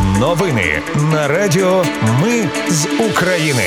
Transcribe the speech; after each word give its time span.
Новини 0.00 0.82
на 1.12 1.28
Радіо 1.28 1.84
Ми 2.22 2.48
з 2.68 2.86
України. 3.10 3.62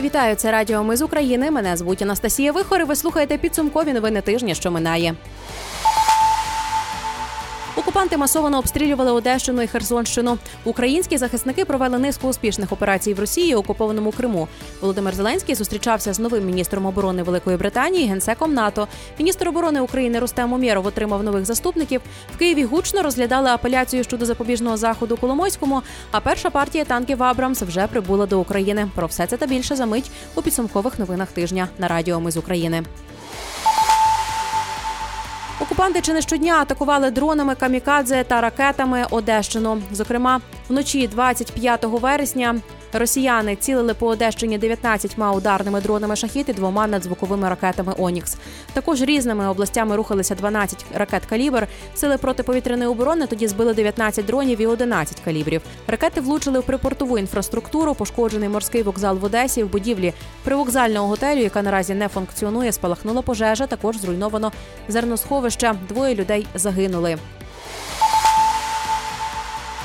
Вітаю, 0.00 0.34
це 0.34 0.52
Радіо 0.52 0.84
Ми 0.84 0.96
з 0.96 1.02
України. 1.02 1.50
Мене 1.50 1.76
звуть 1.76 2.02
Анастасія 2.02 2.52
Вихор. 2.52 2.80
і 2.80 2.84
Ви 2.84 2.96
слухаєте 2.96 3.38
підсумкові 3.38 3.92
новини 3.92 4.20
тижня, 4.20 4.54
що 4.54 4.70
минає. 4.70 5.14
Окупанти 7.96 8.16
масово 8.16 8.58
обстрілювали 8.58 9.12
Одещину 9.12 9.62
і 9.62 9.66
Херсонщину. 9.66 10.38
Українські 10.64 11.18
захисники 11.18 11.64
провели 11.64 11.98
низку 11.98 12.28
успішних 12.28 12.72
операцій 12.72 13.14
в 13.14 13.20
Росії, 13.20 13.54
окупованому 13.54 14.12
Криму. 14.12 14.48
Володимир 14.80 15.14
Зеленський 15.14 15.54
зустрічався 15.54 16.12
з 16.12 16.18
новим 16.18 16.46
міністром 16.46 16.86
оборони 16.86 17.22
Великої 17.22 17.56
Британії, 17.56 18.08
генсеком 18.08 18.54
НАТО. 18.54 18.88
Міністр 19.18 19.48
оборони 19.48 19.80
України 19.80 20.18
Рустем 20.18 20.52
Умєров 20.52 20.86
отримав 20.86 21.22
нових 21.22 21.44
заступників. 21.44 22.00
В 22.34 22.38
Києві 22.38 22.64
гучно 22.64 23.02
розглядали 23.02 23.50
апеляцію 23.50 24.04
щодо 24.04 24.26
запобіжного 24.26 24.76
заходу 24.76 25.16
Коломойському. 25.16 25.82
А 26.10 26.20
перша 26.20 26.50
партія 26.50 26.84
танків 26.84 27.22
Абрамс 27.22 27.62
вже 27.62 27.86
прибула 27.86 28.26
до 28.26 28.40
України. 28.40 28.88
Про 28.94 29.06
все 29.06 29.26
це 29.26 29.36
та 29.36 29.46
більше 29.46 29.76
за 29.76 29.86
мить 29.86 30.10
у 30.34 30.42
підсумкових 30.42 30.98
новинах 30.98 31.28
тижня 31.32 31.68
на 31.78 31.88
радіо 31.88 32.20
Ми 32.20 32.30
з 32.30 32.36
України. 32.36 32.82
Окупанти 35.60 36.00
чи 36.00 36.12
не 36.12 36.22
щодня 36.22 36.54
атакували 36.54 37.10
дронами, 37.10 37.54
камікадзе 37.54 38.24
та 38.24 38.40
ракетами 38.40 39.06
Одещину. 39.10 39.82
Зокрема, 39.92 40.40
вночі 40.68 41.08
25 41.08 41.84
вересня 41.84 42.54
Росіяни 42.98 43.56
цілили 43.56 43.94
по 43.94 44.06
Одещині 44.06 44.58
19 44.58 45.16
ударними 45.36 45.80
дронами 45.80 46.16
шахіт 46.16 46.48
і 46.48 46.52
двома 46.52 46.86
надзвуковими 46.86 47.48
ракетами 47.48 47.94
Онікс. 47.98 48.36
Також 48.72 49.02
різними 49.02 49.48
областями 49.48 49.96
рухалися 49.96 50.34
12 50.34 50.84
ракет 50.94 51.26
калібр. 51.26 51.66
Сили 51.94 52.18
протиповітряної 52.18 52.90
оборони 52.90 53.26
тоді 53.26 53.48
збили 53.48 53.74
19 53.74 54.26
дронів 54.26 54.60
і 54.60 54.66
11 54.66 55.20
калібрів. 55.20 55.62
Ракети 55.86 56.20
влучили 56.20 56.60
в 56.60 56.62
припортову 56.62 57.18
інфраструктуру, 57.18 57.94
пошкоджений 57.94 58.48
морський 58.48 58.82
вокзал 58.82 59.18
в 59.18 59.24
Одесі 59.24 59.62
в 59.62 59.70
будівлі 59.70 60.12
привокзального 60.44 61.06
готелю, 61.06 61.40
яка 61.40 61.62
наразі 61.62 61.94
не 61.94 62.08
функціонує. 62.08 62.72
Спалахнула 62.72 63.22
пожежа. 63.22 63.66
Також 63.66 63.96
зруйновано 63.98 64.52
зерносховище. 64.88 65.74
Двоє 65.88 66.14
людей 66.14 66.46
загинули. 66.54 67.18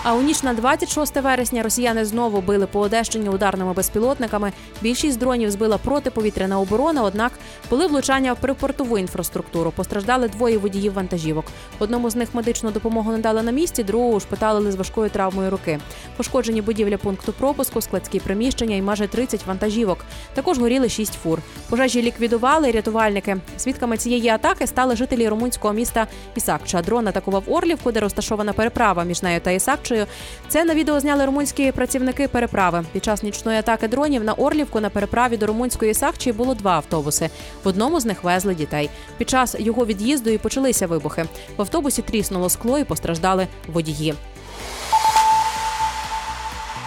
А 0.03 0.13
у 0.13 0.21
ніч 0.21 0.43
на 0.43 0.53
26 0.53 1.15
вересня 1.15 1.63
росіяни 1.63 2.05
знову 2.05 2.41
били 2.41 2.67
по 2.67 2.79
Одещині 2.79 3.29
ударними 3.29 3.73
безпілотниками. 3.73 4.51
Більшість 4.81 5.19
дронів 5.19 5.51
збила 5.51 5.77
протиповітряна 5.77 6.59
оборона. 6.59 7.03
Однак 7.03 7.31
були 7.69 7.87
влучання 7.87 8.33
в 8.33 8.39
припортову 8.39 8.97
інфраструктуру. 8.97 9.71
Постраждали 9.71 10.27
двоє 10.27 10.57
водіїв 10.57 10.93
вантажівок. 10.93 11.45
Одному 11.79 12.09
з 12.09 12.15
них 12.15 12.29
медичну 12.33 12.71
допомогу 12.71 13.11
надали 13.11 13.43
на 13.43 13.51
місці, 13.51 13.83
другого 13.83 14.19
шпиталили 14.19 14.71
з 14.71 14.75
важкою 14.75 15.09
травмою 15.09 15.49
руки. 15.51 15.79
Пошкоджені 16.17 16.61
будівлі 16.61 16.97
пункту 16.97 17.33
пропуску, 17.33 17.81
складські 17.81 18.19
приміщення 18.19 18.75
і 18.75 18.81
майже 18.81 19.07
30 19.07 19.45
вантажівок. 19.45 20.05
Також 20.33 20.59
горіли 20.59 20.89
6 20.89 21.13
фур. 21.13 21.39
Пожежі 21.69 22.01
ліквідували 22.01 22.71
рятувальники. 22.71 23.37
Свідками 23.57 23.97
цієї 23.97 24.29
атаки 24.29 24.67
стали 24.67 24.95
жителі 24.95 25.29
румунського 25.29 25.73
міста 25.73 26.07
Ісакча. 26.35 26.81
Дрон 26.81 27.07
атакував 27.07 27.43
Орлівку, 27.47 27.91
де 27.91 27.99
розташована 27.99 28.53
переправа 28.53 29.03
між 29.03 29.23
нею 29.23 29.39
та 29.39 29.51
Ісакчою. 29.51 29.90
Польщею. 29.91 30.07
Це 30.47 30.63
на 30.63 30.73
відео 30.73 30.99
зняли 30.99 31.25
румунські 31.25 31.71
працівники 31.71 32.27
переправи. 32.27 32.83
Під 32.91 33.03
час 33.03 33.23
нічної 33.23 33.59
атаки 33.59 33.87
дронів 33.87 34.23
на 34.23 34.33
Орлівку 34.33 34.79
на 34.79 34.89
переправі 34.89 35.37
до 35.37 35.47
румунської 35.47 35.93
Сахчі 35.93 36.31
було 36.31 36.55
два 36.55 36.71
автобуси. 36.71 37.29
В 37.63 37.67
одному 37.67 37.99
з 37.99 38.05
них 38.05 38.23
везли 38.23 38.55
дітей. 38.55 38.89
Під 39.17 39.29
час 39.29 39.55
його 39.59 39.85
від'їзду 39.85 40.29
і 40.29 40.37
почалися 40.37 40.87
вибухи. 40.87 41.25
В 41.57 41.61
автобусі 41.61 42.01
тріснуло 42.01 42.49
скло 42.49 42.79
і 42.79 42.83
постраждали 42.83 43.47
водії. 43.67 44.13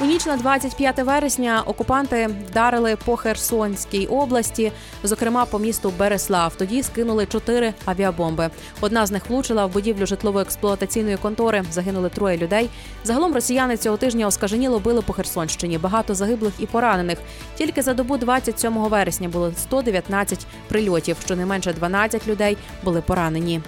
У 0.00 0.04
ніч 0.04 0.26
на 0.26 0.36
25 0.36 0.98
вересня 0.98 1.62
окупанти 1.66 2.30
вдарили 2.50 2.96
по 3.04 3.16
Херсонській 3.16 4.06
області, 4.06 4.72
зокрема 5.02 5.44
по 5.44 5.58
місту 5.58 5.92
Береслав. 5.98 6.54
Тоді 6.56 6.82
скинули 6.82 7.26
чотири 7.26 7.74
авіабомби. 7.84 8.50
Одна 8.80 9.06
з 9.06 9.10
них 9.10 9.22
влучила 9.28 9.66
в 9.66 9.72
будівлю 9.72 10.06
житлово-експлуатаційної 10.06 11.16
контори. 11.16 11.64
Загинули 11.70 12.08
троє 12.08 12.36
людей. 12.36 12.70
Загалом 13.04 13.34
росіяни 13.34 13.76
цього 13.76 13.96
тижня 13.96 14.26
оскаженіло 14.26 14.78
били 14.78 15.02
по 15.02 15.12
Херсонщині. 15.12 15.78
Багато 15.78 16.14
загиблих 16.14 16.52
і 16.58 16.66
поранених. 16.66 17.18
Тільки 17.56 17.82
за 17.82 17.94
добу 17.94 18.16
27 18.16 18.72
вересня 18.72 19.28
було 19.28 19.52
119 19.56 20.46
прильотів. 20.68 21.16
Щонайменше 21.24 21.72
12 21.72 22.28
людей 22.28 22.56
були 22.84 23.00
поранені. 23.00 23.60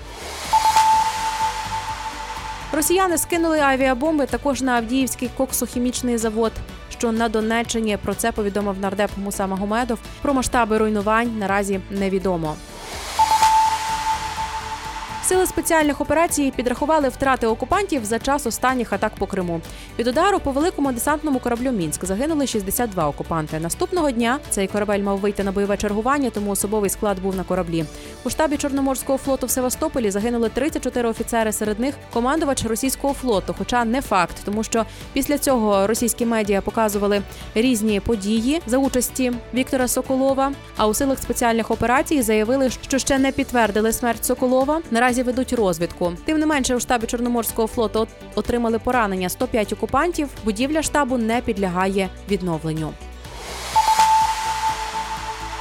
Росіяни 2.77 3.19
скинули 3.19 3.59
авіабомби 3.61 4.27
також 4.27 4.63
на 4.63 4.73
Авдіївський 4.73 5.31
коксохімічний 5.37 6.19
завод, 6.19 6.53
що 6.91 7.13
на 7.13 7.29
Донеччині 7.29 7.97
про 7.97 8.15
це 8.15 8.33
повідомив 8.33 8.81
нардеп 8.81 9.11
Муса 9.17 9.47
Магомедов. 9.47 9.99
Про 10.23 10.35
масштаби 10.35 10.79
руйнувань 10.79 11.39
наразі 11.39 11.81
невідомо. 11.91 12.57
Сили 15.29 15.47
спеціальних 15.47 16.01
операцій 16.01 16.53
підрахували 16.57 17.09
втрати 17.09 17.47
окупантів 17.47 18.05
за 18.05 18.19
час 18.19 18.47
останніх 18.47 18.93
атак 18.93 19.13
по 19.15 19.27
Криму. 19.27 19.61
Від 19.99 20.07
удару 20.07 20.41
по 20.41 20.53
великому 20.53 20.93
десантному 20.93 21.39
кораблю 21.39 21.73
Мінськ 21.73 22.05
загинули 22.05 22.47
62 22.47 23.09
окупанти. 23.09 23.61
Наступного 23.61 24.11
дня 24.11 24.39
цей 24.51 24.67
корабель 24.67 25.01
мав 25.01 25.19
вийти 25.19 25.45
на 25.45 25.53
бойове 25.53 25.77
чергування, 25.77 26.31
тому 26.31 26.51
особовий 26.51 26.91
склад 26.91 27.23
був 27.23 27.37
на 27.37 27.45
кораблі. 27.45 27.85
У 28.25 28.31
штабі 28.31 28.57
Чорноморського 28.57 29.19
флоту 29.19 29.47
в 29.47 29.51
Севастополі 29.51 30.11
загинули 30.11 30.49
34 30.49 31.09
офіцери. 31.09 31.53
Серед 31.53 31.81
них 31.81 31.95
командувач 32.13 32.65
російського 32.65 33.15
флоту. 33.15 33.55
Хоча 33.59 33.85
не 33.85 34.03
факт, 34.03 34.37
тому 34.45 34.65
що 34.65 34.85
після 35.13 35.39
цього 35.39 35.87
російські 35.87 36.27
медіа 36.27 36.61
показували 36.61 37.23
різні 37.55 38.01
події 38.01 38.63
за 38.67 38.79
участі 38.79 39.33
Віктора 39.55 39.89
Соколова. 39.89 40.53
А 40.77 40.87
у 40.87 40.95
силах 40.95 41.19
спеціальних 41.19 41.71
операцій 41.71 42.23
заявили, 42.23 42.71
що 42.71 42.99
ще 42.99 43.19
не 43.19 43.33
підтвердили 43.33 43.93
смерть 43.93 44.25
Соколова. 44.25 44.81
Наразі 44.91 45.16
наразі 45.17 45.23
ведуть 45.23 45.53
розвідку. 45.53 46.13
Тим 46.25 46.39
не 46.39 46.47
менше, 46.47 46.77
у 46.77 46.81
штабі 46.81 47.07
Чорноморського 47.07 47.69
флоту 47.69 48.07
отримали 48.35 48.79
поранення 48.79 49.29
105 49.29 49.73
окупантів. 49.73 50.29
Будівля 50.45 50.83
штабу 50.83 51.19
не 51.19 51.41
підлягає 51.41 52.09
відновленню. 52.31 52.93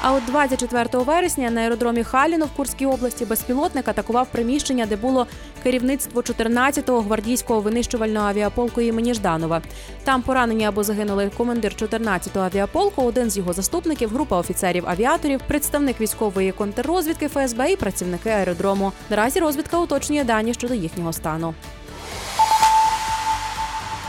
А 0.08 0.14
от 0.14 0.26
24 0.26 1.04
вересня 1.04 1.50
на 1.50 1.62
аеродромі 1.62 2.04
Халіно 2.04 2.46
в 2.46 2.50
Курській 2.50 2.86
області 2.86 3.26
безпілотник 3.26 3.88
атакував 3.88 4.28
приміщення, 4.32 4.86
де 4.86 4.96
було 4.96 5.28
керівництво 5.64 6.22
14-го 6.22 7.02
гвардійського 7.02 7.62
винищувального 7.62 8.28
авіаполку 8.28 8.82
імені 8.82 9.14
Жданова. 9.14 9.62
Там 10.04 10.22
поранені 10.22 10.66
або 10.66 10.84
загинули 10.84 11.32
командир 11.38 11.74
14-го 11.74 12.46
авіаполку, 12.46 13.04
один 13.04 13.30
з 13.30 13.38
його 13.38 13.54
заступників, 13.54 14.10
група 14.10 14.42
офіцерів-авіаторів, 14.42 15.40
представник 15.48 16.02
військової 16.02 16.52
контррозвідки 16.52 17.28
ФСБ 17.28 17.72
і 17.72 17.76
працівники 17.76 18.30
аеродрому. 18.30 18.92
Наразі 19.10 19.40
розвідка 19.40 19.80
уточнює 19.80 20.24
дані 20.24 20.54
щодо 20.54 20.74
їхнього 20.74 21.14
стану. 21.14 21.54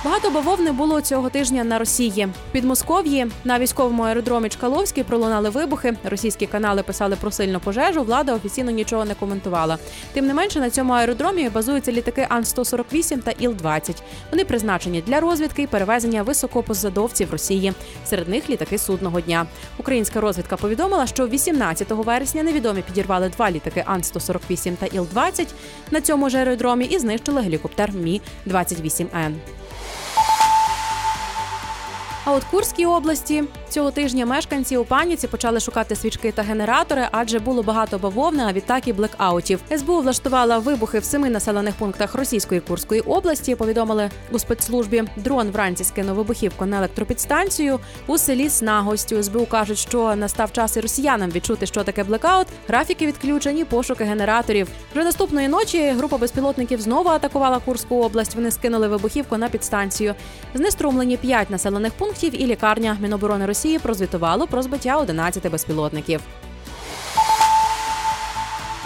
Багато 0.05 0.31
бавовни 0.31 0.73
було 0.73 1.01
цього 1.01 1.31
тижня 1.31 1.65
на 1.65 1.79
Росії. 1.79 2.29
Під 2.53 2.65
Москов'ї 2.65 3.27
на 3.45 3.59
військовому 3.59 4.03
аеродромі 4.03 4.49
Чкаловський 4.49 5.05
пролунали 5.05 5.51
вибухи. 5.51 5.97
Російські 6.05 6.47
канали 6.47 6.83
писали 6.83 7.17
про 7.17 7.31
сильну 7.31 7.61
пожежу. 7.61 8.03
Влада 8.03 8.35
офіційно 8.35 8.71
нічого 8.71 9.05
не 9.05 9.15
коментувала. 9.15 9.79
Тим 10.13 10.27
не 10.27 10.35
менше 10.35 10.61
на 10.61 10.71
цьому 10.71 10.93
аеродромі 10.93 11.49
базуються 11.49 11.93
літаки 11.93 12.27
Ан-148 12.31 13.19
та 13.23 13.31
Іл-20. 13.31 13.97
Вони 14.31 14.45
призначені 14.45 15.03
для 15.07 15.21
розвідки 15.21 15.63
і 15.63 15.67
перевезення 15.67 16.23
високопосадовців 16.23 17.31
Росії. 17.33 17.73
Серед 18.05 18.29
них 18.29 18.51
літаки 18.51 18.79
судного 18.79 19.21
дня. 19.21 19.47
Українська 19.79 20.21
розвідка 20.21 20.57
повідомила, 20.57 21.07
що 21.07 21.29
18 21.29 21.91
вересня 21.91 22.43
невідомі 22.43 22.83
підірвали 22.83 23.29
два 23.29 23.51
літаки 23.51 23.85
Ан-148 23.87 24.77
та 24.77 24.87
Іл-20 24.87 25.47
на 25.91 26.01
цьому 26.01 26.31
ж 26.31 26.39
аеродромі 26.39 26.85
і 26.85 26.99
знищили 26.99 27.41
гелікоптер 27.41 27.93
Мі 27.93 28.23
28 28.47 29.09
Н. 29.15 29.37
А 32.27 32.33
от 32.33 32.45
Курській 32.45 32.87
області 32.87 33.45
цього 33.71 33.91
тижня 33.91 34.27
мешканці 34.27 34.77
у 34.77 34.85
паніці 34.85 35.29
почали 35.29 35.61
шукати 35.61 35.97
свічки 35.97 36.33
та 36.33 36.43
генератори, 36.43 37.09
адже 37.13 37.39
було 37.39 37.63
багато 37.63 37.99
бавовни, 37.99 38.45
а 38.49 38.53
відтак 38.53 38.89
і 38.89 38.93
блекаутів. 38.93 39.61
СБУ 39.77 40.01
влаштувала 40.01 40.59
вибухи 40.59 40.99
в 40.99 41.05
семи 41.05 41.31
населених 41.31 41.75
пунктах 41.75 42.15
російської 42.15 42.61
Курської 42.61 43.01
області. 43.01 43.55
Повідомили 43.55 44.11
у 44.31 44.39
спецслужбі 44.39 45.05
дрон 45.17 45.51
вранці 45.51 45.85
скинув 45.85 46.17
вибухівку 46.17 46.67
на 46.67 46.79
електропідстанцію 46.79 47.81
у 48.07 48.19
селі 48.19 48.51
Снагостю. 48.51 49.23
СБУ 49.23 49.47
кажуть, 49.47 49.79
що 49.79 50.17
настав 50.17 50.53
час 50.53 50.77
і 50.77 50.81
росіянам 50.81 51.31
відчути, 51.31 51.67
що 51.67 51.85
таке 51.85 52.05
блекаут. 52.05 52.47
Графіки 52.69 53.07
відключені, 53.07 53.65
пошуки 53.65 54.05
генераторів. 54.05 54.69
Вже 54.93 55.05
наступної 55.05 55.49
ночі 55.49 55.91
група 55.91 56.19
безпілотників 56.19 56.81
знову 56.81 57.09
атакувала 57.09 57.59
Курську 57.59 57.97
область. 57.97 58.35
Вони 58.35 58.51
скинули 58.51 58.89
вибухівку 58.89 59.37
на 59.37 59.49
підстанцію. 59.49 60.15
Знеструмлені 60.55 61.17
п'ять 61.17 61.51
населених 61.51 61.93
пунктів 61.93 62.43
і 62.43 62.47
лікарня 62.47 62.97
Міноборони 63.01 63.47
Росії 63.47 63.56
прозвітувало 63.83 64.47
про 64.47 64.63
збиття 64.63 64.97
11 64.97 65.51
безпілотників. 65.51 66.21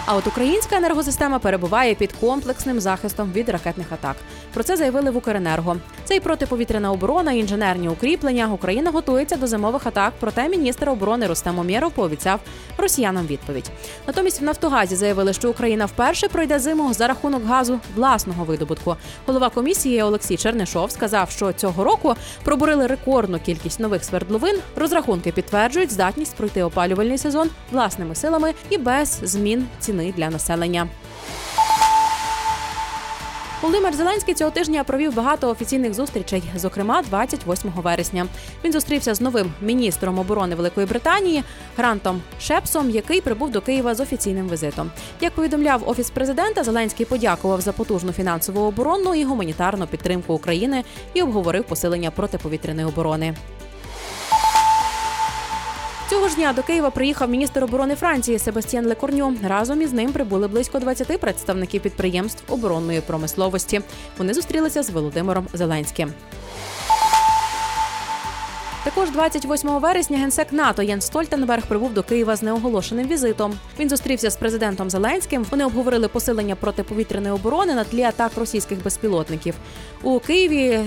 А 0.05 0.15
от 0.15 0.27
українська 0.27 0.75
енергосистема 0.75 1.39
перебуває 1.39 1.95
під 1.95 2.11
комплексним 2.11 2.79
захистом 2.79 3.31
від 3.31 3.49
ракетних 3.49 3.91
атак. 3.91 4.15
Про 4.53 4.63
це 4.63 4.77
заявили 4.77 5.11
в 5.11 5.17
Укренерго. 5.17 5.77
Це 6.03 6.15
і 6.15 6.19
протиповітряна 6.19 6.91
оборона, 6.91 7.31
і 7.31 7.39
інженерні 7.39 7.89
укріплення. 7.89 8.49
Україна 8.53 8.91
готується 8.91 9.35
до 9.35 9.47
зимових 9.47 9.87
атак. 9.87 10.13
Проте 10.19 10.49
міністр 10.49 10.89
оборони 10.89 11.27
Рустем 11.27 11.59
Умєров 11.59 11.91
пообіцяв 11.91 12.39
росіянам 12.77 13.27
відповідь. 13.27 13.71
Натомість 14.07 14.41
в 14.41 14.43
Нафтогазі 14.43 14.95
заявили, 14.95 15.33
що 15.33 15.49
Україна 15.49 15.85
вперше 15.85 16.27
пройде 16.27 16.59
зиму 16.59 16.93
за 16.93 17.07
рахунок 17.07 17.45
газу 17.45 17.79
власного 17.95 18.43
видобутку. 18.43 18.95
Голова 19.25 19.49
комісії 19.49 20.01
Олексій 20.01 20.37
Чернишов 20.37 20.91
сказав, 20.91 21.29
що 21.29 21.53
цього 21.53 21.83
року 21.83 22.15
пробурили 22.43 22.87
рекордну 22.87 23.39
кількість 23.39 23.79
нових 23.79 24.05
свердловин. 24.05 24.59
Розрахунки 24.75 25.31
підтверджують 25.31 25.91
здатність 25.91 26.35
пройти 26.35 26.63
опалювальний 26.63 27.17
сезон 27.17 27.49
власними 27.71 28.15
силами 28.15 28.53
і 28.69 28.77
без 28.77 29.19
змін 29.23 29.67
ціни 29.91 30.13
для 30.17 30.29
населення. 30.29 30.87
Володимир 33.61 33.93
Зеленський 33.95 34.33
цього 34.33 34.51
тижня 34.51 34.83
провів 34.83 35.15
багато 35.15 35.49
офіційних 35.49 35.93
зустрічей, 35.93 36.43
зокрема 36.55 37.01
28 37.01 37.71
вересня. 37.75 38.27
Він 38.63 38.71
зустрівся 38.71 39.13
з 39.13 39.21
новим 39.21 39.53
міністром 39.61 40.19
оборони 40.19 40.55
Великої 40.55 40.87
Британії 40.87 41.43
Грантом 41.77 42.21
Шепсом, 42.41 42.89
який 42.89 43.21
прибув 43.21 43.51
до 43.51 43.61
Києва 43.61 43.95
з 43.95 43.99
офіційним 43.99 44.49
візитом. 44.49 44.91
Як 45.21 45.33
повідомляв 45.33 45.89
офіс 45.89 46.09
президента, 46.09 46.63
Зеленський 46.63 47.05
подякував 47.05 47.61
за 47.61 47.71
потужну 47.71 48.11
фінансову 48.11 48.61
оборонну 48.61 49.15
і 49.15 49.23
гуманітарну 49.23 49.87
підтримку 49.87 50.33
України 50.33 50.83
і 51.13 51.21
обговорив 51.21 51.63
посилення 51.63 52.11
протиповітряної 52.11 52.87
оборони. 52.87 53.35
Цього 56.11 56.27
ж 56.27 56.35
дня 56.35 56.53
до 56.53 56.63
Києва 56.63 56.89
приїхав 56.89 57.29
міністр 57.29 57.63
оборони 57.63 57.95
Франції 57.95 58.39
Себастьян 58.39 58.85
Лекорньо. 58.85 59.33
Разом 59.43 59.81
із 59.81 59.93
ним 59.93 60.11
прибули 60.11 60.47
близько 60.47 60.79
20 60.79 61.19
представників 61.19 61.81
підприємств 61.81 62.53
оборонної 62.53 63.01
промисловості. 63.01 63.81
Вони 64.17 64.33
зустрілися 64.33 64.83
з 64.83 64.89
Володимиром 64.89 65.47
Зеленським. 65.53 66.13
Також 68.83 69.09
28 69.11 69.69
вересня 69.69 70.17
генсек 70.17 70.53
НАТО 70.53 70.81
Єн 70.81 71.01
Стольтенберг 71.01 71.65
прибув 71.67 71.93
до 71.93 72.03
Києва 72.03 72.35
з 72.35 72.43
неоголошеним 72.43 73.07
візитом. 73.07 73.53
Він 73.79 73.89
зустрівся 73.89 74.29
з 74.29 74.35
президентом 74.35 74.89
Зеленським. 74.89 75.45
Вони 75.51 75.65
обговорили 75.65 76.07
посилення 76.07 76.55
протиповітряної 76.55 77.33
оборони 77.33 77.75
на 77.75 77.83
тлі 77.83 78.03
атак 78.03 78.31
російських 78.35 78.83
безпілотників 78.83 79.55
у 80.03 80.19
Києві. 80.19 80.79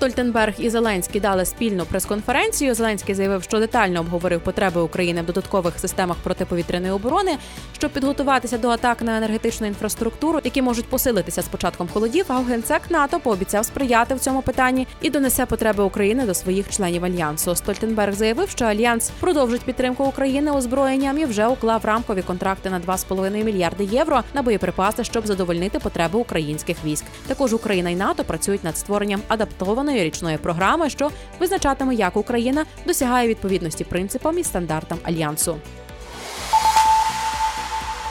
Стольтенберг 0.00 0.54
і 0.58 0.70
Зеленський 0.70 1.20
дали 1.20 1.44
спільну 1.44 1.84
прес-конференцію. 1.84 2.74
Зеленський 2.74 3.14
заявив, 3.14 3.42
що 3.42 3.58
детально 3.58 4.00
обговорив 4.00 4.40
потреби 4.40 4.80
України 4.80 5.22
в 5.22 5.26
додаткових 5.26 5.78
системах 5.78 6.16
протиповітряної 6.16 6.92
оборони, 6.92 7.38
щоб 7.72 7.90
підготуватися 7.90 8.58
до 8.58 8.68
атак 8.68 9.02
на 9.02 9.16
енергетичну 9.16 9.66
інфраструктуру, 9.66 10.40
які 10.44 10.62
можуть 10.62 10.86
посилитися 10.86 11.42
з 11.42 11.48
початком 11.48 11.88
холодів. 11.92 12.24
А 12.28 12.38
генсек 12.38 12.82
НАТО 12.90 13.20
пообіцяв 13.20 13.64
сприяти 13.64 14.14
в 14.14 14.18
цьому 14.18 14.42
питанні 14.42 14.86
і 15.00 15.10
донесе 15.10 15.46
потреби 15.46 15.84
України 15.84 16.26
до 16.26 16.34
своїх 16.34 16.70
членів 16.70 17.04
альянсу. 17.04 17.54
Стольтенберг 17.54 18.12
заявив, 18.12 18.50
що 18.50 18.64
альянс 18.64 19.10
продовжить 19.20 19.62
підтримку 19.62 20.04
України 20.04 20.50
озброєнням 20.50 21.18
і 21.18 21.24
вже 21.24 21.46
уклав 21.46 21.84
рамкові 21.84 22.22
контракти 22.22 22.70
на 22.70 22.80
2,5 22.80 23.44
мільярди 23.44 23.84
євро 23.84 24.22
на 24.34 24.42
боєприпаси, 24.42 25.04
щоб 25.04 25.26
задовольнити 25.26 25.78
потреби 25.78 26.18
українських 26.18 26.76
військ. 26.84 27.04
Також 27.26 27.54
Україна 27.54 27.90
і 27.90 27.96
НАТО 27.96 28.24
працюють 28.24 28.64
над 28.64 28.76
створенням 28.78 29.22
адаптованої 29.28 29.89
реалізованої 29.90 30.04
річної 30.04 30.38
програми, 30.38 30.90
що 30.90 31.10
визначатиме, 31.40 31.94
як 31.94 32.16
Україна 32.16 32.64
досягає 32.86 33.28
відповідності 33.28 33.84
принципам 33.84 34.38
і 34.38 34.44
стандартам 34.44 34.98
альянсу. 35.02 35.56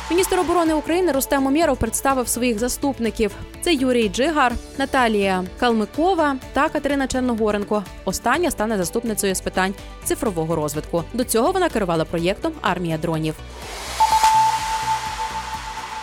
Міністр 0.09 0.39
оборони 0.39 0.73
України 0.73 1.11
Рустем 1.11 1.45
Умєров 1.45 1.77
представив 1.77 2.27
своїх 2.27 2.59
заступників: 2.59 3.31
це 3.61 3.73
Юрій 3.73 4.09
Джигар, 4.09 4.53
Наталія 4.77 5.43
Калмикова 5.59 6.35
та 6.53 6.69
Катерина 6.69 7.07
Черногоренко. 7.07 7.83
Остання 8.05 8.51
стане 8.51 8.77
заступницею 8.77 9.35
з 9.35 9.41
питань 9.41 9.73
цифрового 10.03 10.55
розвитку. 10.55 11.03
До 11.13 11.23
цього 11.23 11.51
вона 11.51 11.69
керувала 11.69 12.05
проєктом 12.05 12.53
Армія 12.61 12.97
дронів. 12.97 13.35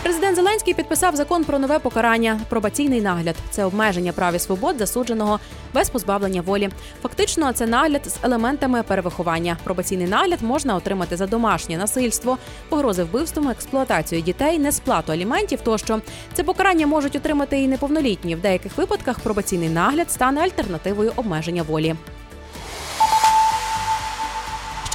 Президент 0.06 0.36
Зеленський 0.36 0.74
підписав 0.74 1.16
закон 1.16 1.44
про 1.44 1.58
нове 1.58 1.78
покарання 1.78 2.40
пробаційний 2.48 3.00
нагляд. 3.00 3.36
Це 3.50 3.64
обмеження 3.64 4.12
прав 4.12 4.34
і 4.34 4.38
свобод 4.38 4.78
засудженого 4.78 5.40
без 5.74 5.90
позбавлення 5.90 6.40
волі. 6.40 6.70
Фактично, 7.02 7.52
це 7.52 7.66
нагляд 7.66 8.06
з 8.06 8.16
елементами 8.22 8.82
перевиховання. 8.82 9.56
Пробаційний 9.64 10.06
нагляд 10.06 10.42
можна 10.42 10.74
отримати 10.74 11.16
за 11.16 11.26
домашнє 11.26 11.76
насильство, 11.76 12.38
погрози 12.68 13.04
вбивством, 13.04 13.48
експлуатацію 13.48 14.22
дітей, 14.22 14.58
несплату 14.58 15.12
аліментів. 15.12 15.60
Тощо 15.60 16.00
це 16.34 16.42
покарання 16.42 16.86
можуть 16.86 17.16
отримати 17.16 17.60
і 17.60 17.68
неповнолітні. 17.68 18.34
В 18.34 18.40
деяких 18.40 18.78
випадках 18.78 19.20
пробаційний 19.20 19.68
нагляд 19.68 20.10
стане 20.10 20.40
альтернативою 20.40 21.12
обмеження 21.16 21.62
волі. 21.62 21.94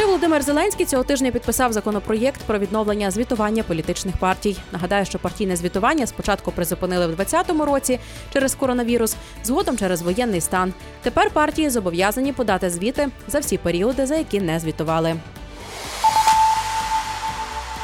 Ще 0.01 0.07
Володимир 0.07 0.41
Зеленський 0.41 0.85
цього 0.85 1.03
тижня 1.03 1.31
підписав 1.31 1.73
законопроєкт 1.73 2.41
про 2.41 2.59
відновлення 2.59 3.11
звітування 3.11 3.63
політичних 3.63 4.17
партій. 4.17 4.57
Нагадаю, 4.71 5.05
що 5.05 5.19
партійне 5.19 5.55
звітування 5.55 6.07
спочатку 6.07 6.51
призупинили 6.51 7.05
в 7.05 7.15
2020 7.15 7.67
році 7.67 7.99
через 8.33 8.55
коронавірус, 8.55 9.15
згодом 9.43 9.77
через 9.77 10.01
воєнний 10.01 10.41
стан. 10.41 10.73
Тепер 11.01 11.29
партії 11.29 11.69
зобов'язані 11.69 12.33
подати 12.33 12.69
звіти 12.69 13.07
за 13.27 13.39
всі 13.39 13.57
періоди, 13.57 14.05
за 14.05 14.15
які 14.15 14.39
не 14.39 14.59
звітували. 14.59 15.15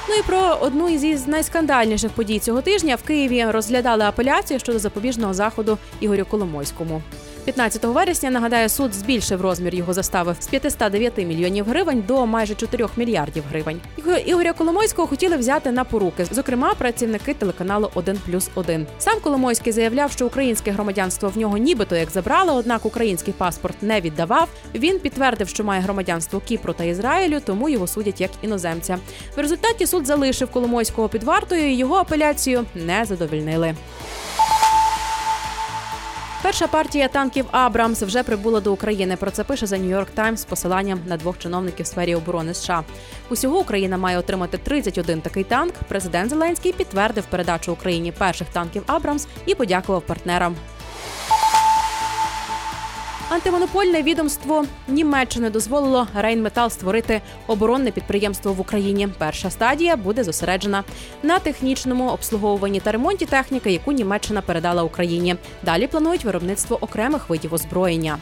Ну 0.10 0.16
і 0.16 0.22
про 0.22 0.58
одну 0.62 0.90
із 0.90 1.28
найскандальніших 1.28 2.12
подій 2.12 2.40
цього 2.40 2.62
тижня 2.62 2.96
в 2.96 3.04
Києві 3.04 3.46
розглядали 3.46 4.04
апеляцію 4.04 4.60
щодо 4.60 4.80
запобіжного 4.80 5.34
заходу 5.34 5.78
Ігорю 6.00 6.26
Коломойському. 6.26 7.02
15 7.48 7.84
вересня 7.84 8.30
нагадаю, 8.30 8.70
суд 8.70 8.94
збільшив 8.94 9.42
розмір 9.42 9.76
його 9.76 9.94
застави 9.94 10.36
з 10.40 10.48
509 10.48 11.18
мільйонів 11.18 11.66
гривень 11.66 12.04
до 12.08 12.26
майже 12.26 12.56
4 12.56 12.88
мільярдів 12.98 13.44
гривень. 13.50 13.82
Ігоря 14.26 14.54
Коломойського 14.54 15.08
хотіли 15.08 15.38
взяти 15.38 15.72
на 15.72 15.84
поруки, 15.84 16.26
зокрема 16.32 16.74
працівники 16.74 17.34
телеканалу 17.34 17.92
«1 17.96 18.18
плюс 18.26 18.50
1». 18.56 18.86
Сам 19.00 19.20
Коломойський 19.20 19.74
заявляв, 19.74 20.12
що 20.12 20.26
українське 20.26 20.72
громадянство 20.72 21.30
в 21.30 21.38
нього 21.38 21.58
нібито 21.58 21.96
як 21.96 22.10
забрали, 22.10 22.52
однак 22.54 22.86
український 22.86 23.34
паспорт 23.38 23.84
не 23.84 24.02
віддавав. 24.02 24.48
Він 24.76 25.00
підтвердив, 25.00 25.50
що 25.50 25.64
має 25.64 25.82
громадянство 25.82 26.40
Кіпру 26.40 26.74
та 26.74 26.84
Ізраїлю, 26.84 27.40
тому 27.46 27.70
його 27.70 27.88
судять 27.88 28.22
як 28.22 28.32
іноземця. 28.42 28.98
В 29.36 29.40
результаті 29.40 29.88
суд 29.88 30.06
залишив 30.06 30.52
Коломойського 30.52 31.10
під 31.10 31.24
вартою. 31.24 31.72
і 31.72 31.76
Його 31.76 31.96
апеляцію 31.96 32.66
не 32.76 33.06
задовільнили. 33.06 33.76
Перша 36.48 36.68
партія 36.68 37.08
танків 37.08 37.46
Абрамс 37.52 38.02
вже 38.02 38.24
прибула 38.24 38.60
до 38.60 38.74
України. 38.74 39.16
Про 39.16 39.32
це 39.32 39.44
пише 39.44 39.66
за 39.66 39.78
Нью-Йорк 39.78 40.08
Таймс 40.14 40.42
з 40.42 40.46
посиланням 40.46 41.00
на 41.06 41.18
двох 41.18 41.40
чиновників 41.40 41.86
в 41.86 41.88
сфері 41.88 42.16
оборони 42.16 42.54
США. 42.54 42.84
Усього 43.30 43.60
Україна 43.60 43.98
має 43.98 44.18
отримати 44.18 44.58
31 44.58 45.22
такий 45.22 45.44
танк. 45.44 45.74
Президент 45.88 46.30
Зеленський 46.30 46.74
підтвердив 46.74 47.26
передачу 47.26 47.72
Україні 47.72 48.12
перших 48.12 48.48
танків 48.48 48.84
Абрамс 48.86 49.28
і 49.46 49.56
подякував 49.56 50.02
партнерам. 50.02 50.56
Антимонопольне 53.30 54.02
відомство 54.02 54.66
Німеччини 54.88 55.50
дозволило 55.50 56.08
Рейнметал 56.16 56.70
створити 56.70 57.22
оборонне 57.48 57.92
підприємство 57.92 58.54
в 58.54 58.60
Україні. 58.60 59.08
Перша 59.18 59.50
стадія 59.50 59.96
буде 59.96 60.24
зосереджена 60.24 60.84
на 61.24 61.40
технічному 61.40 62.10
обслуговуванні 62.10 62.80
та 62.80 62.92
ремонті 62.92 63.26
техніки, 63.26 63.72
яку 63.72 63.92
Німеччина 63.92 64.42
передала 64.42 64.84
Україні. 64.84 65.36
Далі 65.64 65.88
планують 65.88 66.26
виробництво 66.26 66.78
окремих 66.82 67.30
видів 67.30 67.54
озброєння. 67.54 68.18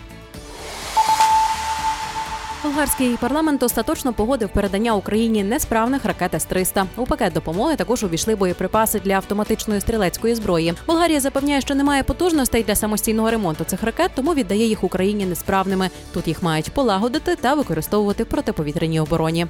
Болгарський 2.66 3.18
парламент 3.18 3.64
остаточно 3.64 4.14
погодив 4.14 4.50
передання 4.50 4.96
Україні 4.96 5.44
несправних 5.44 6.06
ракет 6.06 6.34
С-300. 6.34 6.86
У 6.98 7.06
пакет 7.06 7.34
допомоги 7.34 7.76
також 7.76 8.04
увійшли 8.04 8.36
боєприпаси 8.36 9.00
для 9.00 9.14
автоматичної 9.14 9.82
стрілецької 9.82 10.36
зброї. 10.36 10.74
Болгарія 10.88 11.20
запевняє, 11.20 11.62
що 11.62 11.76
немає 11.76 12.04
потужностей 12.04 12.64
для 12.64 12.76
самостійного 12.76 13.32
ремонту 13.32 13.64
цих 13.64 13.84
ракет, 13.84 14.12
тому 14.16 14.34
віддає 14.34 14.68
їх 14.68 14.84
Україні 14.84 15.26
несправними. 15.26 15.90
Тут 16.14 16.28
їх 16.28 16.44
мають 16.44 16.72
полагодити 16.72 17.36
та 17.36 17.54
використовувати 17.54 18.24
в 18.24 18.28
протиповітряній 18.28 19.00
обороні. 19.00 19.48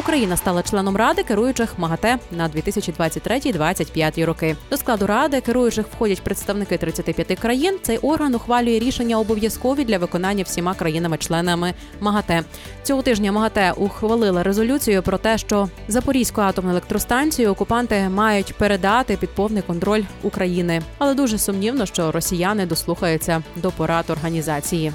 Україна 0.00 0.36
стала 0.36 0.62
членом 0.62 0.96
ради 0.96 1.22
керуючих 1.22 1.78
МАГАТЕ 1.78 2.18
на 2.30 2.48
2023-2025 2.48 4.24
роки. 4.24 4.56
До 4.70 4.76
складу 4.76 5.06
ради 5.06 5.40
керуючих 5.40 5.86
входять 5.86 6.22
представники 6.22 6.76
35 6.76 7.38
країн. 7.38 7.78
Цей 7.82 7.98
орган 7.98 8.34
ухвалює 8.34 8.78
рішення 8.78 9.18
обов'язкові 9.18 9.84
для 9.84 9.98
виконання 9.98 10.44
всіма 10.44 10.74
країнами-членами 10.74 11.74
МАГАТЕ. 12.00 12.42
Цього 12.82 13.02
тижня 13.02 13.32
МАГАТЕ 13.32 13.72
ухвалила 13.76 14.42
резолюцію 14.42 15.02
про 15.02 15.18
те, 15.18 15.38
що 15.38 15.68
Запорізьку 15.88 16.40
атомну 16.40 16.70
електростанцію 16.70 17.50
окупанти 17.50 18.08
мають 18.08 18.54
передати 18.54 19.16
під 19.16 19.30
повний 19.30 19.62
контроль 19.62 20.02
України, 20.22 20.82
але 20.98 21.14
дуже 21.14 21.38
сумнівно, 21.38 21.86
що 21.86 22.12
росіяни 22.12 22.66
дослухаються 22.66 23.42
до 23.56 23.70
порад 23.70 24.04
організації. 24.10 24.92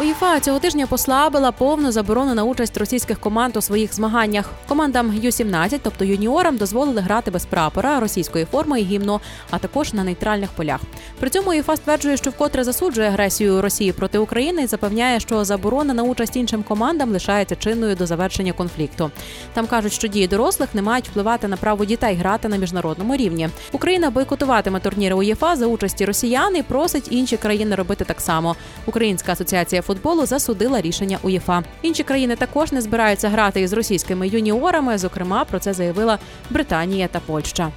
УЄФА 0.00 0.40
цього 0.40 0.58
тижня 0.58 0.86
послабила 0.86 1.52
повну 1.52 1.92
заборону 1.92 2.34
на 2.34 2.44
участь 2.44 2.76
російських 2.76 3.20
команд 3.20 3.56
у 3.56 3.60
своїх 3.60 3.94
змаганнях. 3.94 4.50
Командам 4.68 5.14
Ю-17, 5.14 5.80
тобто 5.82 6.04
юніорам, 6.04 6.56
дозволили 6.56 7.00
грати 7.00 7.30
без 7.30 7.44
прапора, 7.44 8.00
російської 8.00 8.44
форми 8.44 8.80
і 8.80 8.84
гімну, 8.84 9.20
а 9.50 9.58
також 9.58 9.92
на 9.92 10.04
нейтральних 10.04 10.50
полях. 10.50 10.80
При 11.20 11.30
цьому 11.30 11.50
УЄФА 11.50 11.76
стверджує, 11.76 12.16
що 12.16 12.30
вкотре 12.30 12.64
засуджує 12.64 13.08
агресію 13.08 13.62
Росії 13.62 13.92
проти 13.92 14.18
України 14.18 14.62
і 14.62 14.66
запевняє, 14.66 15.20
що 15.20 15.44
заборона 15.44 15.94
на 15.94 16.02
участь 16.02 16.36
іншим 16.36 16.62
командам 16.62 17.10
лишається 17.12 17.56
чинною 17.56 17.96
до 17.96 18.06
завершення 18.06 18.52
конфлікту. 18.52 19.10
Там 19.52 19.66
кажуть, 19.66 19.92
що 19.92 20.08
дії 20.08 20.28
дорослих 20.28 20.74
не 20.74 20.82
мають 20.82 21.08
впливати 21.08 21.48
на 21.48 21.56
право 21.56 21.84
дітей 21.84 22.14
грати 22.14 22.48
на 22.48 22.56
міжнародному 22.56 23.16
рівні. 23.16 23.48
Україна 23.72 24.10
бойкотуватиме 24.10 24.80
турніри 24.80 25.14
УЄФА 25.14 25.56
за 25.56 25.66
участі 25.66 26.04
росіян 26.04 26.56
і 26.56 26.62
просить 26.62 27.08
інші 27.10 27.36
країни 27.36 27.76
робити 27.76 28.04
так 28.04 28.20
само. 28.20 28.56
Українська 28.86 29.32
асоціація 29.32 29.82
футболу 29.86 30.26
засудила 30.26 30.80
рішення 30.80 31.18
УЄФА. 31.22 31.62
Інші 31.82 32.02
країни 32.02 32.36
також 32.36 32.72
не 32.72 32.80
збираються 32.80 33.28
грати 33.28 33.60
із 33.60 33.72
російськими 33.72 34.28
юніорами. 34.28 34.98
Зокрема, 34.98 35.44
про 35.44 35.58
це 35.58 35.72
заявила 35.72 36.18
Британія 36.50 37.08
та 37.08 37.20
Польща. 37.20 37.72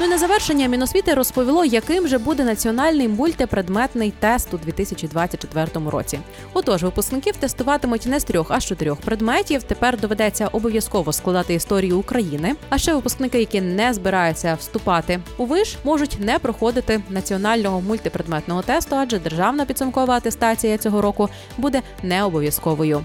Ну 0.00 0.06
і 0.06 0.08
на 0.08 0.18
завершення 0.18 0.68
Міносвіти 0.68 1.14
розповіло, 1.14 1.64
яким 1.64 2.08
же 2.08 2.18
буде 2.18 2.44
національний 2.44 3.08
мультипредметний 3.08 4.12
тест 4.20 4.54
у 4.54 4.58
2024 4.58 5.66
році. 5.90 6.18
Отож, 6.52 6.82
випускників 6.82 7.36
тестуватимуть 7.36 8.06
не 8.06 8.20
з 8.20 8.24
трьох, 8.24 8.50
а 8.50 8.60
з 8.60 8.64
чотирьох 8.64 9.00
предметів. 9.00 9.62
Тепер 9.62 10.00
доведеться 10.00 10.46
обов'язково 10.46 11.12
складати 11.12 11.54
історію 11.54 11.98
України. 11.98 12.54
А 12.68 12.78
ще 12.78 12.94
випускники, 12.94 13.38
які 13.38 13.60
не 13.60 13.94
збираються 13.94 14.56
вступати 14.60 15.20
у 15.36 15.46
виш, 15.46 15.76
можуть 15.84 16.16
не 16.20 16.38
проходити 16.38 17.00
національного 17.10 17.80
мультипредметного 17.80 18.62
тесту, 18.62 18.96
адже 18.96 19.18
державна 19.18 19.64
підсумкова 19.64 20.14
атестація 20.14 20.78
цього 20.78 21.02
року 21.02 21.28
буде 21.56 21.82
не 22.02 22.24
обов'язковою. 22.24 23.04